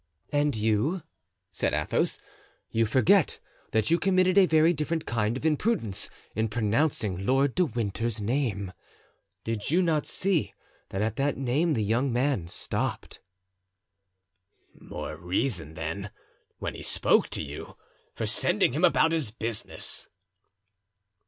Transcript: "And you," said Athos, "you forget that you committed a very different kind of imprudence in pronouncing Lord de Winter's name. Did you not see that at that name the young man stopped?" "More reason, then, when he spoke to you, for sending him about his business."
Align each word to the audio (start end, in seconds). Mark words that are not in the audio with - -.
"And 0.31 0.55
you," 0.55 1.03
said 1.51 1.75
Athos, 1.75 2.19
"you 2.71 2.87
forget 2.87 3.37
that 3.71 3.91
you 3.91 3.99
committed 3.99 4.35
a 4.35 4.47
very 4.47 4.73
different 4.73 5.05
kind 5.05 5.37
of 5.37 5.45
imprudence 5.45 6.09
in 6.35 6.47
pronouncing 6.49 7.23
Lord 7.23 7.53
de 7.53 7.65
Winter's 7.65 8.19
name. 8.19 8.73
Did 9.43 9.69
you 9.69 9.83
not 9.83 10.07
see 10.07 10.55
that 10.89 11.03
at 11.03 11.17
that 11.17 11.37
name 11.37 11.73
the 11.73 11.83
young 11.83 12.11
man 12.11 12.47
stopped?" 12.47 13.19
"More 14.73 15.15
reason, 15.17 15.75
then, 15.75 16.09
when 16.57 16.73
he 16.73 16.81
spoke 16.81 17.29
to 17.29 17.43
you, 17.43 17.77
for 18.15 18.25
sending 18.25 18.73
him 18.73 18.83
about 18.83 19.11
his 19.11 19.29
business." 19.29 20.07